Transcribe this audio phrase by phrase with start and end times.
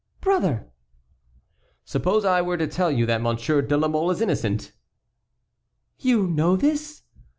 [0.19, 0.71] "Brother!"
[1.85, 4.71] "Suppose I were to tell you that Monsieur de la Mole is innocent?"
[5.99, 7.03] "You know this?"